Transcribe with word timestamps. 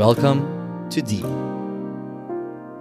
Welcome 0.00 0.88
to 0.88 1.02
Deep, 1.02 1.26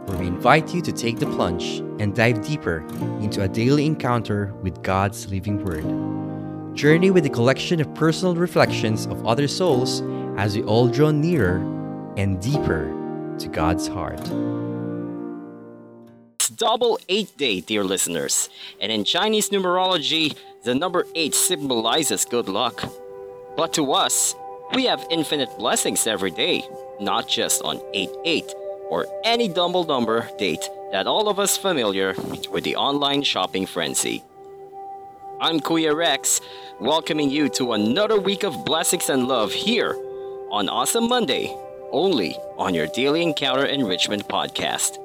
where 0.06 0.18
we 0.20 0.28
invite 0.28 0.74
you 0.74 0.82
to 0.82 0.94
take 0.94 1.20
the 1.20 1.26
plunge 1.26 1.80
and 2.00 2.16
dive 2.16 2.48
deeper 2.48 2.78
into 3.20 3.44
a 3.44 3.48
daily 3.50 3.86
encounter 3.86 4.54
with 4.64 4.82
God's 4.84 5.30
living 5.30 5.62
Word. 5.62 5.84
Journey 6.78 7.12
with 7.12 7.26
a 7.26 7.30
collection 7.30 7.82
of 7.82 7.94
personal 7.94 8.36
reflections 8.36 9.06
of 9.06 9.28
other 9.28 9.50
souls 9.50 10.02
as 10.38 10.56
we 10.56 10.64
all 10.64 10.88
draw 10.88 11.12
nearer 11.12 11.58
and 12.16 12.42
deeper 12.42 12.86
to 13.38 13.50
God's 13.50 13.86
heart. 13.86 14.22
It's 16.36 16.48
double 16.48 17.02
eight 17.10 17.36
day, 17.36 17.60
dear 17.60 17.84
listeners, 17.84 18.48
and 18.80 18.94
in 18.94 19.04
Chinese 19.04 19.50
numerology, 19.50 20.38
the 20.64 20.74
number 20.74 21.06
eight 21.16 21.36
symbolizes 21.36 22.24
good 22.24 22.48
luck. 22.48 22.82
But 23.58 23.74
to 23.74 23.92
us, 23.92 24.36
we 24.74 24.86
have 24.86 25.06
infinite 25.10 25.58
blessings 25.58 26.06
every 26.06 26.32
day, 26.32 26.64
not 27.00 27.28
just 27.28 27.62
on 27.64 27.78
8-8 27.94 28.54
or 28.90 29.06
any 29.24 29.48
double 29.48 29.84
number 29.84 30.30
date 30.38 30.70
that 30.92 31.08
all 31.08 31.28
of 31.30 31.40
us 31.40 31.58
familiar 31.58 32.14
with 32.52 32.64
the 32.64 32.76
online 32.76 33.24
shopping 33.24 33.66
frenzy. 33.66 34.24
I'm 35.42 35.60
Kuya 35.60 35.96
Rex, 35.96 36.42
welcoming 36.80 37.30
you 37.30 37.50
to 37.50 37.74
another 37.74 38.20
week 38.20 38.44
of 38.44 38.66
blessings 38.66 39.10
and 39.10 39.28
love 39.28 39.52
here 39.52 39.96
on 40.52 40.70
Awesome 40.70 41.08
Monday, 41.08 41.56
only 41.92 42.36
on 42.58 42.74
your 42.74 42.88
Daily 42.88 43.24
Encounter 43.24 43.66
Enrichment 43.66 44.28
podcast. 44.28 44.98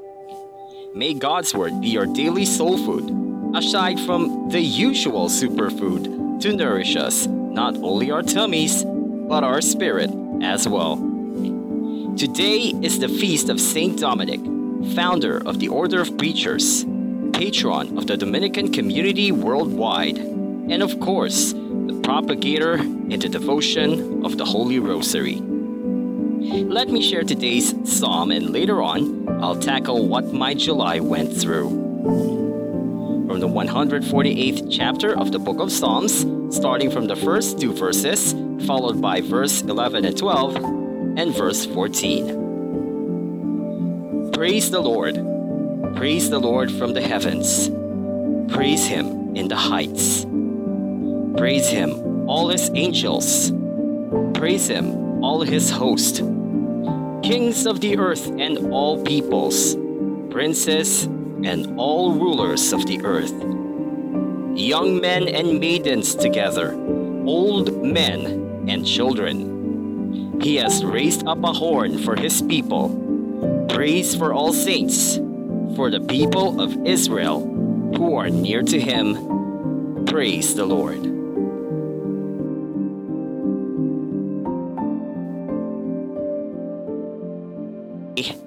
May 0.95 1.15
God's 1.15 1.55
Word 1.55 1.81
be 1.81 1.89
your 1.89 2.07
daily 2.07 2.45
soul 2.45 2.77
food, 2.79 3.57
aside 3.57 4.01
from 4.01 4.49
the 4.51 4.61
usual 4.61 5.29
superfood 5.29 6.41
to 6.41 6.57
nourish 6.57 6.97
us, 6.97 7.27
not 7.27 7.77
only 7.77 8.11
our 8.11 8.23
tummies, 8.23 8.85
but 9.29 9.43
our 9.43 9.61
spirit 9.61 10.11
as 10.43 10.69
well. 10.69 10.97
Today 12.17 12.73
is 12.83 12.99
the 12.99 13.09
feast 13.09 13.49
of 13.49 13.61
Saint 13.61 13.99
Dominic, 13.99 14.41
founder 14.95 15.43
of 15.47 15.59
the 15.59 15.69
Order 15.69 16.01
of 16.01 16.17
Preachers, 16.17 16.85
patron 17.33 17.99
of 17.99 18.07
the 18.07 18.17
Dominican 18.17 18.71
community 18.73 19.33
worldwide, 19.33 20.19
and 20.19 20.83
of 20.83 21.01
course, 21.01 21.53
the 21.53 22.01
propagator 22.03 22.75
in 22.75 23.19
the 23.19 23.29
devotion 23.29 24.25
of 24.25 24.39
the 24.39 24.45
Holy 24.45 24.79
Rosary. 24.79 25.41
Let 26.45 26.91
me 26.91 27.01
share 27.01 27.23
today's 27.23 27.75
psalm, 27.85 28.31
and 28.31 28.51
later 28.51 28.83
on, 28.83 29.29
I'll 29.43 29.59
tackle 29.59 30.07
what 30.07 30.33
my 30.33 30.55
July 30.55 31.01
went 31.01 31.35
through. 31.35 31.71
From 33.27 33.41
the 33.41 33.49
148th 33.49 34.71
chapter 34.71 35.19
of 35.19 35.33
the 35.33 35.39
book 35.39 35.59
of 35.59 35.73
Psalms, 35.73 36.27
starting 36.55 36.91
from 36.91 37.07
the 37.07 37.17
first 37.17 37.59
two 37.59 37.73
verses, 37.73 38.35
followed 38.63 39.01
by 39.01 39.21
verse 39.21 39.63
11 39.63 40.05
and 40.05 40.17
12, 40.17 40.57
and 41.17 41.35
verse 41.35 41.67
14. 41.67 42.45
Praise 44.33 44.71
the 44.71 44.81
Lord. 44.81 45.15
Praise 45.97 46.29
the 46.31 46.39
Lord 46.39 46.73
from 46.73 46.93
the 46.93 47.03
heavens. 47.03 47.71
Praise 48.53 48.85
him 48.85 49.37
in 49.37 49.49
the 49.49 49.57
heights. 49.57 50.27
Praise 51.37 51.69
him, 51.69 52.29
all 52.29 52.49
his 52.49 52.71
angels. 52.75 53.53
Praise 54.35 54.67
him, 54.69 55.23
all 55.23 55.43
his 55.43 55.71
host. 55.71 56.23
Kings 57.23 57.67
of 57.67 57.81
the 57.81 57.97
earth 57.97 58.27
and 58.39 58.73
all 58.73 59.03
peoples, 59.03 59.77
princes 60.31 61.05
and 61.45 61.79
all 61.79 62.13
rulers 62.13 62.73
of 62.73 62.87
the 62.87 63.01
earth. 63.05 63.35
Young 64.59 65.01
men 65.01 65.29
and 65.29 65.59
maidens 65.59 66.15
together, 66.15 66.75
old 67.25 67.83
men 67.83 68.44
and 68.69 68.87
children. 68.87 70.41
He 70.41 70.57
has 70.57 70.85
raised 70.85 71.27
up 71.27 71.43
a 71.43 71.53
horn 71.53 71.99
for 71.99 72.17
his 72.17 72.43
people. 72.43 73.67
Praise 73.69 74.15
for 74.15 74.33
all 74.33 74.53
saints, 74.53 75.17
for 75.77 75.91
the 75.91 76.01
people 76.01 76.61
of 76.61 76.87
Israel 76.87 77.41
who 77.97 78.17
are 78.17 78.31
near 78.31 78.63
to 78.63 78.81
him. 78.81 80.05
Praise 80.07 80.55
the 80.55 80.67
Lord. 80.67 81.15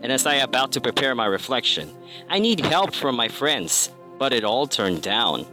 And 0.07 0.13
as 0.13 0.25
I 0.25 0.35
about 0.35 0.71
to 0.71 0.79
prepare 0.79 1.13
my 1.15 1.25
reflection, 1.25 1.91
I 2.29 2.39
need 2.39 2.61
help 2.61 2.93
from 2.93 3.17
my 3.17 3.27
friends, 3.27 3.91
but 4.17 4.31
it 4.31 4.45
all 4.45 4.65
turned 4.65 5.01
down. 5.01 5.45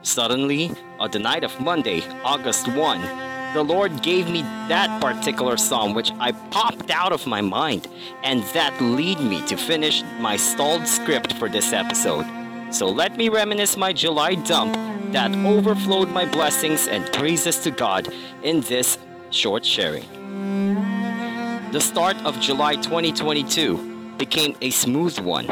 Suddenly, 0.00 0.72
on 0.98 1.10
the 1.10 1.18
night 1.18 1.44
of 1.44 1.60
Monday, 1.60 2.02
August 2.24 2.66
1, 2.68 3.29
the 3.54 3.62
Lord 3.62 4.02
gave 4.02 4.28
me 4.28 4.42
that 4.42 5.00
particular 5.00 5.56
psalm, 5.56 5.92
which 5.94 6.12
I 6.20 6.32
popped 6.32 6.90
out 6.90 7.12
of 7.12 7.26
my 7.26 7.40
mind, 7.40 7.88
and 8.22 8.42
that 8.54 8.80
lead 8.80 9.20
me 9.20 9.44
to 9.46 9.56
finish 9.56 10.02
my 10.20 10.36
stalled 10.36 10.86
script 10.86 11.32
for 11.34 11.48
this 11.48 11.72
episode. 11.72 12.26
So 12.70 12.86
let 12.86 13.16
me 13.16 13.28
reminisce 13.28 13.76
my 13.76 13.92
July 13.92 14.36
dump 14.36 14.74
that 15.12 15.34
overflowed 15.34 16.10
my 16.10 16.24
blessings 16.24 16.86
and 16.86 17.12
praises 17.12 17.58
to 17.64 17.72
God 17.72 18.08
in 18.44 18.60
this 18.62 18.98
short 19.30 19.64
sharing. 19.64 20.04
The 21.72 21.80
start 21.80 22.16
of 22.24 22.38
July 22.40 22.76
2022 22.76 24.14
became 24.16 24.56
a 24.60 24.70
smooth 24.70 25.18
one 25.18 25.50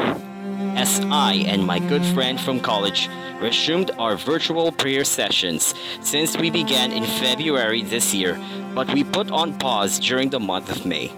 as 0.77 1.01
I 1.11 1.43
and 1.47 1.65
my 1.65 1.79
good 1.79 2.05
friend 2.05 2.39
from 2.39 2.61
college 2.61 3.09
resumed 3.39 3.91
our 3.97 4.15
virtual 4.15 4.71
prayer 4.71 5.03
sessions 5.03 5.73
since 6.01 6.37
we 6.37 6.49
began 6.49 6.91
in 6.91 7.03
February 7.03 7.83
this 7.83 8.13
year, 8.13 8.39
but 8.75 8.91
we 8.93 9.03
put 9.03 9.31
on 9.31 9.57
pause 9.57 9.99
during 9.99 10.29
the 10.29 10.39
month 10.39 10.69
of 10.69 10.85
May. 10.85 11.11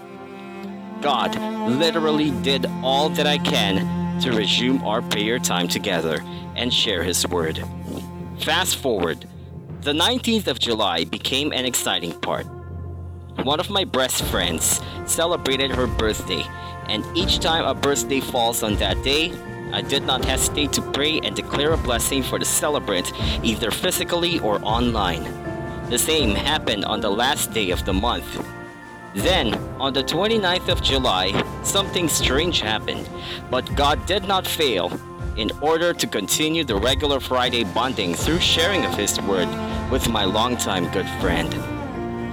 God 1.00 1.34
literally 1.68 2.30
did 2.42 2.66
all 2.82 3.08
that 3.10 3.26
I 3.26 3.38
can 3.38 4.20
to 4.20 4.30
resume 4.32 4.82
our 4.84 5.02
prayer 5.02 5.38
time 5.38 5.66
together 5.66 6.22
and 6.54 6.72
share 6.72 7.02
His 7.02 7.26
Word. 7.26 7.62
Fast 8.38 8.76
forward, 8.76 9.26
the 9.80 9.92
19th 9.92 10.46
of 10.46 10.60
July 10.60 11.04
became 11.04 11.52
an 11.52 11.64
exciting 11.64 12.12
part. 12.20 12.46
One 13.42 13.58
of 13.58 13.70
my 13.70 13.84
best 13.84 14.22
friends 14.24 14.80
celebrated 15.06 15.72
her 15.72 15.88
birthday, 15.88 16.44
and 16.86 17.04
each 17.16 17.40
time 17.40 17.64
a 17.64 17.74
birthday 17.74 18.20
falls 18.20 18.62
on 18.62 18.76
that 18.76 19.02
day, 19.02 19.32
I 19.72 19.80
did 19.82 20.04
not 20.04 20.24
hesitate 20.24 20.72
to 20.74 20.82
pray 20.82 21.20
and 21.20 21.34
declare 21.34 21.72
a 21.72 21.76
blessing 21.78 22.22
for 22.22 22.38
the 22.38 22.44
celebrant, 22.44 23.12
either 23.42 23.70
physically 23.70 24.38
or 24.40 24.60
online. 24.62 25.24
The 25.88 25.98
same 25.98 26.34
happened 26.34 26.84
on 26.84 27.00
the 27.00 27.10
last 27.10 27.52
day 27.52 27.70
of 27.70 27.84
the 27.84 27.92
month. 27.92 28.44
Then, 29.14 29.54
on 29.78 29.92
the 29.92 30.04
29th 30.04 30.68
of 30.68 30.82
July, 30.82 31.32
something 31.62 32.08
strange 32.08 32.60
happened, 32.60 33.08
but 33.50 33.74
God 33.74 34.04
did 34.06 34.28
not 34.28 34.46
fail 34.46 34.92
in 35.36 35.50
order 35.60 35.92
to 35.92 36.06
continue 36.06 36.64
the 36.64 36.76
regular 36.76 37.20
Friday 37.20 37.64
bonding 37.64 38.14
through 38.14 38.40
sharing 38.40 38.84
of 38.84 38.94
His 38.94 39.20
Word 39.22 39.48
with 39.90 40.08
my 40.08 40.24
longtime 40.24 40.90
good 40.92 41.08
friend. 41.20 41.71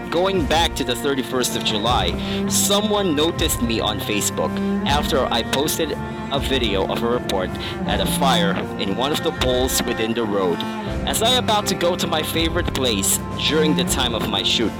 Going 0.09 0.45
back 0.47 0.73
to 0.75 0.83
the 0.83 0.95
31st 0.97 1.55
of 1.55 1.63
July, 1.63 2.17
someone 2.49 3.15
noticed 3.15 3.61
me 3.61 3.79
on 3.79 3.99
Facebook 3.99 4.49
after 4.87 5.25
I 5.29 5.43
posted 5.43 5.93
a 6.31 6.39
video 6.39 6.87
of 6.89 7.03
a 7.03 7.07
report 7.07 7.49
at 7.85 8.01
a 8.01 8.09
fire 8.17 8.57
in 8.81 8.97
one 8.97 9.11
of 9.11 9.21
the 9.21 9.29
poles 9.37 9.83
within 9.83 10.15
the 10.15 10.23
road 10.23 10.57
as 11.05 11.21
I 11.21 11.37
about 11.37 11.67
to 11.67 11.75
go 11.75 11.95
to 11.95 12.07
my 12.07 12.23
favorite 12.23 12.73
place 12.73 13.19
during 13.45 13.75
the 13.75 13.83
time 13.83 14.15
of 14.15 14.27
my 14.27 14.41
shoot. 14.41 14.73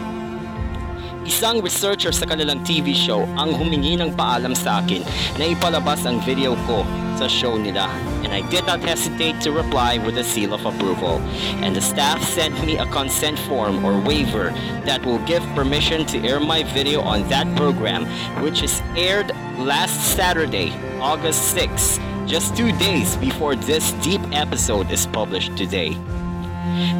Isang 1.30 1.62
researcher 1.62 2.10
sa 2.10 2.26
kanilang 2.26 2.66
TV 2.66 2.98
show 2.98 3.22
ang 3.38 3.54
humingi 3.54 4.02
ng 4.02 4.18
paalam 4.18 4.58
sa 4.58 4.82
akin 4.82 5.06
na 5.38 5.54
ipalabas 5.54 6.10
ang 6.10 6.18
video 6.26 6.58
ko 6.66 6.82
sa 7.20 7.28
show 7.28 7.60
nila 7.60 7.92
and 8.24 8.32
I 8.32 8.48
did 8.48 8.64
not 8.64 8.80
hesitate 8.80 9.44
to 9.44 9.52
reply 9.52 10.00
with 10.00 10.16
a 10.16 10.24
seal 10.24 10.56
of 10.56 10.64
approval. 10.64 11.20
And 11.60 11.76
the 11.76 11.84
staff 11.84 12.24
sent 12.24 12.56
me 12.64 12.80
a 12.80 12.88
consent 12.88 13.36
form 13.44 13.84
or 13.84 14.00
waiver 14.00 14.56
that 14.88 15.04
will 15.04 15.20
give 15.28 15.44
permission 15.52 16.08
to 16.16 16.24
air 16.24 16.40
my 16.40 16.64
video 16.72 17.04
on 17.04 17.28
that 17.28 17.44
program 17.60 18.08
which 18.40 18.64
is 18.64 18.80
aired 18.96 19.36
last 19.60 20.16
Saturday, 20.16 20.72
August 21.04 21.52
6, 21.52 22.00
just 22.24 22.56
two 22.56 22.72
days 22.80 23.20
before 23.20 23.56
this 23.56 23.92
deep 24.00 24.22
episode 24.32 24.88
is 24.92 25.04
published 25.08 25.58
today. 25.60 26.00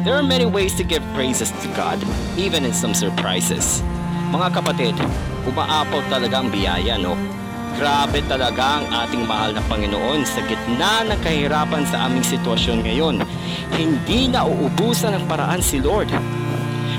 There 0.04 0.12
are 0.12 0.22
many 0.22 0.44
ways 0.44 0.74
to 0.76 0.84
give 0.84 1.00
praises 1.16 1.48
to 1.64 1.68
God, 1.72 1.96
even 2.36 2.68
in 2.68 2.76
some 2.76 2.92
surprises. 2.92 3.80
Mga 4.28 4.48
kapatid, 4.52 4.94
umaapaw 5.48 6.04
talaga 6.12 6.44
ang 6.44 6.52
biyaya, 6.52 7.00
no? 7.00 7.16
Grabe 7.78 8.24
talaga 8.26 8.82
ang 8.82 8.86
ating 8.90 9.22
mahal 9.28 9.54
na 9.54 9.62
Panginoon 9.70 10.26
sa 10.26 10.42
gitna 10.48 11.06
ng 11.06 11.20
kahirapan 11.22 11.86
sa 11.86 12.10
aming 12.10 12.26
sitwasyon 12.26 12.82
ngayon. 12.82 13.16
Hindi 13.74 14.26
na 14.26 14.42
uubusan 14.48 15.14
ng 15.14 15.24
paraan 15.30 15.62
si 15.62 15.78
Lord. 15.78 16.10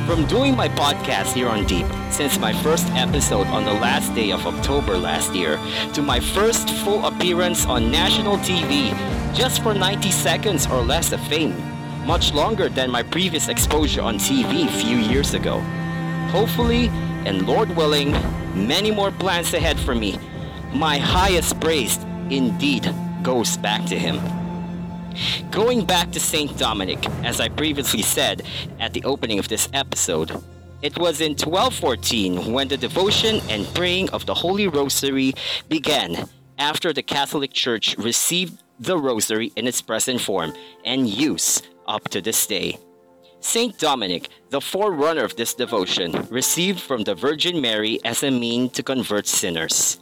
From 0.07 0.25
doing 0.27 0.55
my 0.57 0.67
podcast 0.71 1.31
here 1.35 1.47
on 1.47 1.63
Deep 1.67 1.85
since 2.09 2.39
my 2.41 2.51
first 2.65 2.87
episode 2.97 3.47
on 3.53 3.63
the 3.63 3.77
last 3.79 4.11
day 4.15 4.31
of 4.31 4.43
October 4.47 4.97
last 4.97 5.31
year 5.31 5.59
to 5.93 6.01
my 6.01 6.19
first 6.19 6.69
full 6.83 7.05
appearance 7.05 7.65
on 7.65 7.91
national 7.91 8.35
TV 8.41 8.91
just 9.33 9.63
for 9.63 9.73
90 9.73 10.11
seconds 10.11 10.67
or 10.67 10.81
less 10.81 11.11
of 11.11 11.21
fame, 11.27 11.55
much 12.05 12.33
longer 12.33 12.67
than 12.67 12.91
my 12.91 13.03
previous 13.03 13.47
exposure 13.47 14.01
on 14.01 14.17
TV 14.17 14.67
few 14.67 14.97
years 14.97 15.33
ago. 15.33 15.59
Hopefully, 16.33 16.89
and 17.25 17.47
Lord 17.47 17.69
willing, 17.77 18.11
many 18.55 18.91
more 18.91 19.11
plans 19.11 19.53
ahead 19.53 19.79
for 19.79 19.95
me. 19.95 20.17
My 20.73 20.97
highest 20.97 21.59
praise 21.59 21.97
indeed 22.29 22.93
goes 23.23 23.57
back 23.57 23.85
to 23.87 23.99
him. 23.99 24.19
Going 25.51 25.85
back 25.85 26.11
to 26.11 26.19
St. 26.19 26.57
Dominic, 26.57 27.05
as 27.23 27.41
I 27.41 27.49
previously 27.49 28.01
said 28.01 28.43
at 28.79 28.93
the 28.93 29.03
opening 29.03 29.37
of 29.37 29.49
this 29.49 29.67
episode, 29.73 30.31
it 30.81 30.97
was 30.97 31.19
in 31.19 31.31
1214 31.31 32.53
when 32.53 32.69
the 32.69 32.77
devotion 32.77 33.41
and 33.49 33.67
praying 33.75 34.09
of 34.11 34.25
the 34.25 34.33
Holy 34.33 34.67
Rosary 34.67 35.33
began 35.67 36.27
after 36.57 36.93
the 36.93 37.03
Catholic 37.03 37.51
Church 37.51 37.97
received 37.97 38.63
the 38.79 38.97
Rosary 38.97 39.51
in 39.57 39.67
its 39.67 39.81
present 39.81 40.21
form 40.21 40.53
and 40.85 41.07
use 41.07 41.61
up 41.85 42.07
to 42.09 42.21
this 42.21 42.47
day. 42.47 42.79
Saint 43.41 43.75
Dominic, 43.79 44.29
the 44.51 44.61
forerunner 44.61 45.23
of 45.23 45.35
this 45.35 45.55
devotion, 45.55 46.27
received 46.29 46.79
from 46.79 47.03
the 47.03 47.15
Virgin 47.15 47.59
Mary 47.59 47.99
as 48.05 48.21
a 48.21 48.29
mean 48.29 48.69
to 48.69 48.83
convert 48.83 49.25
sinners. 49.25 49.99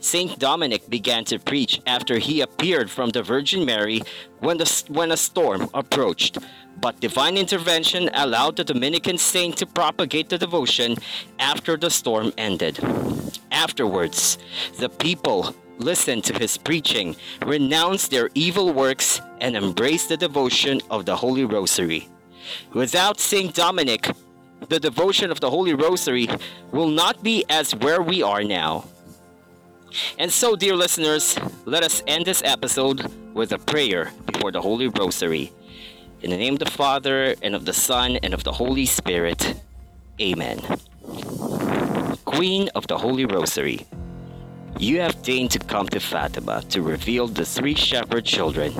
Saint 0.00 0.38
Dominic 0.38 0.90
began 0.90 1.24
to 1.24 1.38
preach 1.38 1.80
after 1.86 2.18
he 2.18 2.42
appeared 2.42 2.90
from 2.90 3.08
the 3.08 3.22
Virgin 3.22 3.64
Mary 3.64 4.02
when, 4.40 4.58
the, 4.58 4.84
when 4.88 5.10
a 5.10 5.16
storm 5.16 5.70
approached, 5.72 6.36
but 6.82 7.00
divine 7.00 7.38
intervention 7.38 8.10
allowed 8.12 8.56
the 8.56 8.64
Dominican 8.64 9.16
saint 9.16 9.56
to 9.56 9.66
propagate 9.66 10.28
the 10.28 10.36
devotion 10.36 10.96
after 11.38 11.78
the 11.78 11.90
storm 11.90 12.30
ended. 12.36 12.78
Afterwards, 13.50 14.36
the 14.78 14.90
people 14.90 15.54
listened 15.78 16.24
to 16.24 16.38
his 16.38 16.58
preaching, 16.58 17.16
renounced 17.46 18.10
their 18.10 18.28
evil 18.34 18.70
works, 18.70 19.18
and 19.40 19.56
embraced 19.56 20.10
the 20.10 20.16
devotion 20.18 20.82
of 20.90 21.06
the 21.06 21.16
Holy 21.16 21.46
Rosary. 21.46 22.08
Without 22.72 23.20
Saint 23.20 23.54
Dominic, 23.54 24.08
the 24.68 24.80
devotion 24.80 25.30
of 25.30 25.40
the 25.40 25.50
Holy 25.50 25.74
Rosary 25.74 26.28
will 26.70 26.88
not 26.88 27.22
be 27.22 27.44
as 27.48 27.74
where 27.74 28.00
we 28.00 28.22
are 28.22 28.42
now. 28.44 28.84
And 30.18 30.32
so, 30.32 30.56
dear 30.56 30.74
listeners, 30.74 31.38
let 31.66 31.82
us 31.82 32.02
end 32.06 32.24
this 32.24 32.42
episode 32.44 33.12
with 33.34 33.52
a 33.52 33.58
prayer 33.58 34.10
before 34.26 34.50
the 34.50 34.62
Holy 34.62 34.88
Rosary. 34.88 35.52
In 36.22 36.30
the 36.30 36.36
name 36.36 36.54
of 36.54 36.60
the 36.60 36.70
Father, 36.70 37.34
and 37.42 37.54
of 37.54 37.64
the 37.64 37.72
Son, 37.72 38.16
and 38.22 38.32
of 38.32 38.44
the 38.44 38.52
Holy 38.52 38.86
Spirit. 38.86 39.60
Amen. 40.20 40.60
Queen 42.24 42.68
of 42.74 42.86
the 42.86 42.96
Holy 42.96 43.26
Rosary, 43.26 43.86
you 44.78 45.00
have 45.00 45.22
deigned 45.22 45.50
to 45.50 45.58
come 45.58 45.88
to 45.88 46.00
Fatima 46.00 46.62
to 46.70 46.80
reveal 46.80 47.26
the 47.26 47.44
three 47.44 47.74
shepherd 47.74 48.24
children, 48.24 48.72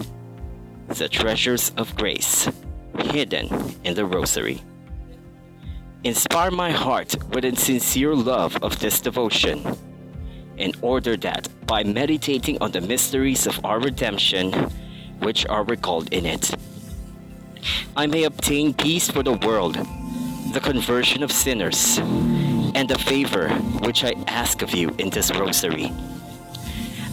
the 0.88 1.08
treasures 1.08 1.72
of 1.76 1.94
grace 1.96 2.48
hidden 2.98 3.48
in 3.84 3.94
the 3.94 4.04
Rosary. 4.04 4.62
Inspire 6.04 6.50
my 6.50 6.70
heart 6.70 7.14
with 7.30 7.44
a 7.44 7.54
sincere 7.54 8.14
love 8.14 8.56
of 8.62 8.78
this 8.80 9.00
devotion, 9.00 9.64
in 10.56 10.72
order 10.82 11.16
that, 11.16 11.48
by 11.66 11.84
meditating 11.84 12.60
on 12.60 12.72
the 12.72 12.80
mysteries 12.80 13.46
of 13.46 13.64
our 13.64 13.80
redemption, 13.80 14.52
which 15.20 15.46
are 15.46 15.64
recalled 15.64 16.12
in 16.12 16.26
it, 16.26 16.54
I 17.96 18.06
may 18.06 18.24
obtain 18.24 18.74
peace 18.74 19.10
for 19.10 19.22
the 19.22 19.34
world, 19.34 19.74
the 20.52 20.60
conversion 20.60 21.22
of 21.22 21.30
sinners, 21.30 21.98
and 22.74 22.88
the 22.88 22.98
favor 22.98 23.48
which 23.84 24.02
I 24.02 24.14
ask 24.26 24.62
of 24.62 24.74
you 24.74 24.94
in 24.98 25.10
this 25.10 25.30
rosary. 25.30 25.92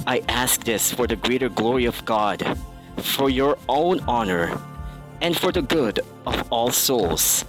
I 0.07 0.23
ask 0.27 0.63
this 0.63 0.91
for 0.91 1.05
the 1.05 1.15
greater 1.15 1.49
glory 1.49 1.85
of 1.85 2.03
God, 2.05 2.57
for 2.97 3.29
your 3.29 3.57
own 3.67 3.99
honor 4.07 4.57
and 5.21 5.38
for 5.38 5.51
the 5.51 5.62
good 5.62 6.00
of 6.25 6.51
all 6.51 6.71
souls, 6.71 7.45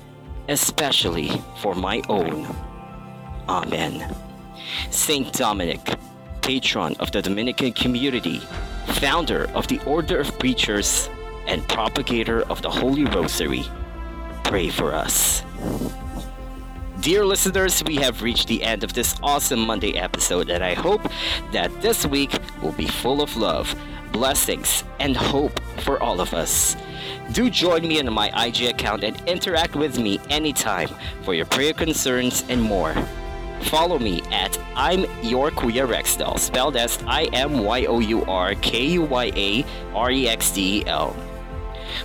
especially 0.49 1.31
for 1.61 1.75
my 1.75 2.03
own. 2.09 2.47
Amen. 3.49 4.15
Saint 4.91 5.33
Dominic, 5.33 5.81
patron 6.43 6.95
of 7.01 7.11
the 7.13 7.23
Dominican 7.23 7.73
community, 7.73 8.41
founder 8.87 9.51
of 9.55 9.67
the 9.69 9.81
Order 9.85 10.21
of 10.21 10.39
Preachers, 10.39 11.09
and 11.47 11.67
propagator 11.69 12.43
of 12.43 12.63
the 12.63 12.71
Holy 12.71 13.05
Rosary, 13.05 13.65
pray 14.45 14.69
for 14.69 14.93
us. 14.93 15.43
Dear 17.01 17.25
listeners, 17.25 17.83
we 17.85 17.97
have 17.97 18.23
reached 18.23 18.47
the 18.47 18.63
end 18.63 18.85
of 18.85 18.93
this 18.93 19.17
awesome 19.23 19.61
Monday 19.61 19.97
episode, 19.97 20.51
and 20.51 20.63
I 20.63 20.75
hope 20.75 21.01
that 21.51 21.71
this 21.81 22.05
week 22.05 22.39
will 22.63 22.73
be 22.73 22.87
full 22.87 23.23
of 23.23 23.37
love, 23.37 23.75
blessings, 24.13 24.85
and 24.99 25.17
hope 25.17 25.59
for 25.81 26.03
all 26.03 26.21
of 26.21 26.35
us. 26.35 26.77
Do 27.33 27.49
join 27.49 27.87
me 27.87 27.99
in 27.99 28.13
my 28.13 28.29
IG 28.47 28.63
account 28.65 29.05
and 29.05 29.21
interact 29.29 29.77
with 29.77 29.99
me 29.99 30.21
anytime 30.31 30.89
for 31.23 31.35
your 31.35 31.47
prayer 31.47 31.73
concerns 31.73 32.45
and 32.49 32.61
more. 32.61 32.95
Follow 33.63 33.99
me 33.99 34.23
at 34.31 34.59
I'm 34.75 35.05
Your 35.23 35.51
Kuya 35.51 35.87
Rexdel, 35.87 36.39
spelled 36.39 36.77
as 36.77 36.99
I 37.07 37.25
M 37.33 37.59
Y 37.59 37.85
O 37.85 37.99
U 38.01 38.25
R 38.25 38.55
K 38.55 38.87
U 38.87 39.03
Y 39.03 39.33
A 39.37 39.65
R 39.95 40.11
E 40.11 40.29
X 40.29 40.51
D 40.51 40.79
E 40.79 40.87
L. 40.87 41.15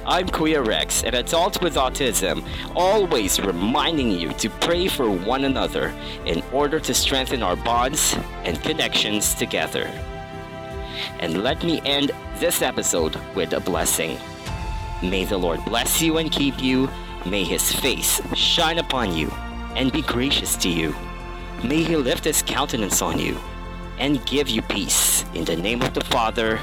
I'm 0.06 0.28
Kuya 0.28 0.66
Rex, 0.66 1.04
an 1.04 1.16
adult 1.16 1.62
with 1.62 1.75
autism, 1.75 2.46
always 2.75 3.40
reminding 3.40 4.12
you 4.12 4.34
to 4.34 4.50
pray 4.50 4.88
for 4.88 5.10
one 5.10 5.46
another 5.46 5.94
in 6.25 6.44
order 6.51 6.80
to 6.80 6.94
strengthen 6.94 7.44
our 7.44 7.56
bonds 7.56 8.16
and 8.44 8.62
connections 8.62 9.34
together. 9.36 9.90
And 11.20 11.44
let 11.44 11.64
me 11.64 11.82
end 11.86 12.12
this 12.40 12.62
episode 12.62 13.16
with 13.36 13.54
a 13.54 13.60
blessing. 13.60 14.18
May 15.02 15.26
the 15.26 15.38
Lord 15.38 15.64
bless 15.66 16.02
you 16.02 16.18
and 16.18 16.32
keep 16.32 16.62
you. 16.62 16.90
May 17.26 17.44
his 17.44 17.72
face 17.72 18.22
shine 18.36 18.78
upon 18.78 19.16
you 19.16 19.30
and 19.76 19.92
be 19.92 20.02
gracious 20.02 20.56
to 20.58 20.70
you. 20.70 20.96
May 21.64 21.84
he 21.84 21.96
lift 21.96 22.24
his 22.24 22.42
countenance 22.42 23.02
on 23.02 23.20
you 23.20 23.38
and 23.98 24.26
give 24.26 24.50
you 24.50 24.62
peace 24.62 25.26
in 25.34 25.46
the 25.46 25.56
name 25.56 25.82
of 25.82 25.94
the 25.94 26.04
Father 26.04 26.58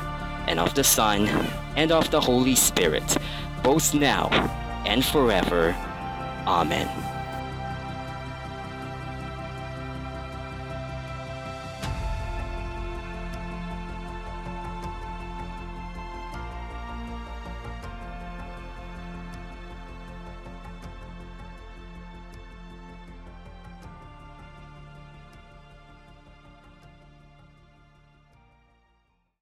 and 0.46 0.60
of 0.60 0.74
the 0.74 0.84
Son 0.84 1.28
and 1.76 1.92
of 1.92 2.10
the 2.10 2.20
Holy 2.20 2.54
Spirit, 2.54 3.16
both 3.62 3.94
now 3.94 4.28
and 4.86 5.04
forever. 5.04 5.74
Amen. 6.46 7.11